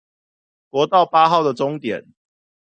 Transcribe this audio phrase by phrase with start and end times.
[0.71, 2.11] 國道八號的終點